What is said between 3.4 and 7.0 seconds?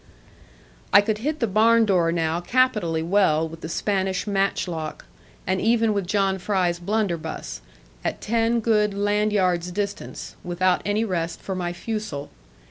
with the Spanish match lock, and even with John Fry's